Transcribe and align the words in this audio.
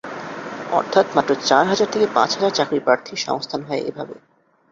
অর্থাৎ 0.69 1.05
মাত্র 1.15 1.31
চার 1.41 1.63
হাজার 1.67 1.89
থেকে 1.91 2.07
পাঁচ 2.13 2.29
হাজার 2.35 2.51
চাকরিপ্রার্থীর 2.51 3.23
সংস্থান 3.27 3.61
হয় 3.63 3.81
এভাবে। 3.81 4.15